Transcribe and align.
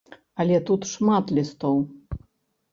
Але 0.43 0.57
тут 0.69 0.87
шмат 0.93 1.35
лістоў. 1.41 1.79